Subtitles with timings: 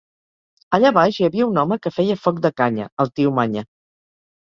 [0.77, 3.65] Allà baix hi havia un home que feia foc de canya, el tio Manya.